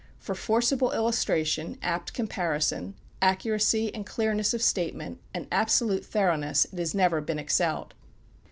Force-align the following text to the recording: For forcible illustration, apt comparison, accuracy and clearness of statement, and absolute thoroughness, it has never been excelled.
For 0.17 0.33
forcible 0.33 0.93
illustration, 0.93 1.77
apt 1.83 2.11
comparison, 2.11 2.95
accuracy 3.21 3.93
and 3.93 4.03
clearness 4.03 4.51
of 4.51 4.63
statement, 4.63 5.19
and 5.31 5.45
absolute 5.51 6.03
thoroughness, 6.03 6.65
it 6.65 6.79
has 6.79 6.95
never 6.95 7.21
been 7.21 7.37
excelled. 7.37 7.93